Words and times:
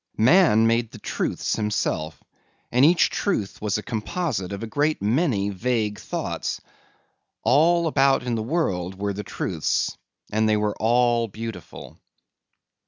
Man 0.17 0.65
made 0.65 0.89
the 0.89 0.97
truths 0.97 1.57
himself 1.57 2.23
and 2.71 2.83
each 2.83 3.11
truth 3.11 3.61
was 3.61 3.77
a 3.77 3.83
composite 3.83 4.51
of 4.51 4.63
a 4.63 4.65
great 4.65 4.99
many 4.99 5.49
vague 5.49 5.99
thoughts. 5.99 6.59
All 7.43 7.85
about 7.85 8.23
in 8.23 8.33
the 8.33 8.41
world 8.41 8.95
were 8.97 9.13
the 9.13 9.21
truths 9.21 9.95
and 10.31 10.49
they 10.49 10.57
were 10.57 10.75
all 10.79 11.27
beautiful. 11.27 11.99